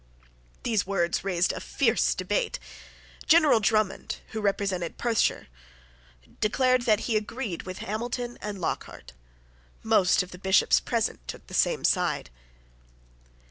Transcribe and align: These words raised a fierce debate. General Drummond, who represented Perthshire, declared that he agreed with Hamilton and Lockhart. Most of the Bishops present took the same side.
These 0.63 0.87
words 0.87 1.23
raised 1.23 1.53
a 1.53 1.59
fierce 1.59 2.15
debate. 2.15 2.57
General 3.27 3.59
Drummond, 3.59 4.17
who 4.29 4.41
represented 4.41 4.97
Perthshire, 4.97 5.45
declared 6.39 6.87
that 6.87 7.01
he 7.01 7.15
agreed 7.15 7.67
with 7.67 7.77
Hamilton 7.85 8.39
and 8.41 8.59
Lockhart. 8.59 9.13
Most 9.83 10.23
of 10.23 10.31
the 10.31 10.39
Bishops 10.39 10.79
present 10.79 11.27
took 11.27 11.45
the 11.45 11.53
same 11.53 11.83
side. 11.83 12.31